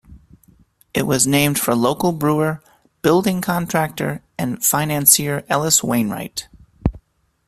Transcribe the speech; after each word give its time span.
It 0.95 1.05
was 1.05 1.27
named 1.27 1.59
for 1.59 1.75
local 1.75 2.11
brewer, 2.11 2.63
building 3.03 3.39
contractor, 3.39 4.23
and 4.35 4.65
financier 4.65 5.45
Ellis 5.47 5.83
Wainwright. 5.83 6.47